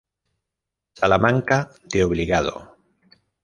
Salamanca 0.99 1.69
de 1.83 2.03
Obligado. 2.03 2.55